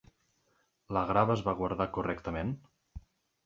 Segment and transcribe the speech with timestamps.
[0.97, 2.59] La grava es va guardar correctament?